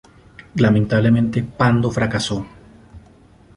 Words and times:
Lamentablemente, 0.55 1.43
Pando 1.43 1.91
fracasó. 1.91 2.43